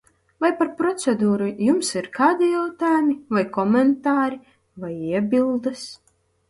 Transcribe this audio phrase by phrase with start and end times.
[0.43, 4.43] Vai par procedūru jums ir kādi jautājumi vai komentāri,
[4.87, 5.91] vai iebildes?